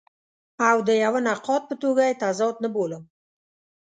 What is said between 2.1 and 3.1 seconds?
تضاد نه بولم.